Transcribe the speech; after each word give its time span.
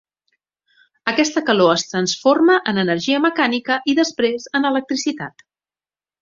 Aquesta 1.11 1.43
calor 1.49 1.73
es 1.73 1.83
transforma 1.91 2.55
en 2.73 2.85
energia 2.87 3.19
mecànica 3.27 3.79
i 3.93 3.97
després 4.01 4.49
en 4.61 4.67
electricitat. 4.75 5.47